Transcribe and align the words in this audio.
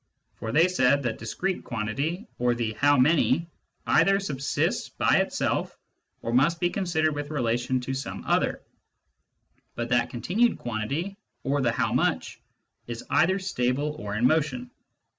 For 0.33 0.51
they 0.51 0.67
said 0.67 1.03
that 1.03 1.19
discrete 1.19 1.63
quantity, 1.63 2.25
or 2.39 2.55
the 2.55 2.73
how 2.73 2.97
many, 2.97 3.47
either 3.85 4.19
subsists 4.19 4.89
by 4.89 5.17
itself 5.17 5.77
or 6.23 6.33
must 6.33 6.59
be 6.59 6.71
considered 6.71 7.13
with 7.13 7.29
relation 7.29 7.79
to 7.81 7.93
some 7.93 8.23
other; 8.25 8.63
but 9.75 9.89
that 9.89 10.09
continued 10.09 10.57
quantity, 10.57 11.17
or 11.43 11.61
the 11.61 11.71
how 11.73 11.93
muchf 11.93 12.37
is 12.87 13.05
either 13.11 13.37
stable 13.37 13.91
or 13.99 14.15
in 14.15 14.25
motion. 14.25 14.71